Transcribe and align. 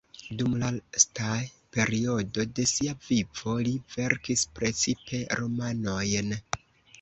Dum 0.37 0.53
lasta 0.61 1.33
periodo 1.75 2.45
de 2.59 2.65
sia 2.71 2.95
vivo 3.09 3.53
li 3.67 3.75
verkis 3.99 4.47
precipe 4.57 5.21
romanojn. 5.43 6.35